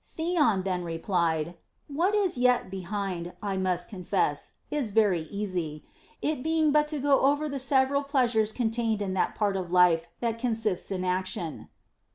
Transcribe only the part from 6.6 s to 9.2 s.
but to go over the several pleasures contained in